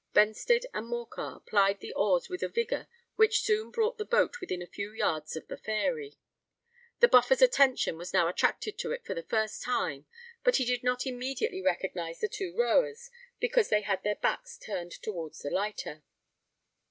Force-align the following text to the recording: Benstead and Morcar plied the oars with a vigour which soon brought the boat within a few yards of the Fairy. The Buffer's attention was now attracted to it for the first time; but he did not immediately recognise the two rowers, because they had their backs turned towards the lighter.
Benstead 0.15 0.63
and 0.73 0.87
Morcar 0.87 1.45
plied 1.45 1.79
the 1.79 1.93
oars 1.93 2.27
with 2.27 2.41
a 2.41 2.47
vigour 2.47 2.87
which 3.17 3.41
soon 3.41 3.69
brought 3.69 3.99
the 3.99 4.03
boat 4.03 4.41
within 4.41 4.59
a 4.59 4.65
few 4.65 4.91
yards 4.91 5.35
of 5.35 5.47
the 5.47 5.57
Fairy. 5.57 6.17
The 7.01 7.07
Buffer's 7.07 7.43
attention 7.43 7.99
was 7.99 8.11
now 8.11 8.27
attracted 8.27 8.79
to 8.79 8.91
it 8.93 9.05
for 9.05 9.13
the 9.13 9.21
first 9.21 9.61
time; 9.61 10.07
but 10.43 10.55
he 10.55 10.65
did 10.65 10.81
not 10.83 11.05
immediately 11.05 11.61
recognise 11.61 12.19
the 12.19 12.27
two 12.27 12.57
rowers, 12.57 13.11
because 13.39 13.69
they 13.69 13.81
had 13.81 14.01
their 14.01 14.15
backs 14.15 14.57
turned 14.57 14.93
towards 15.03 15.43
the 15.43 15.51
lighter. 15.51 16.01